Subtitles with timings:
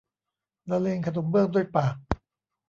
[0.69, 1.95] ละเลงขนมเบื้องด้วยปาก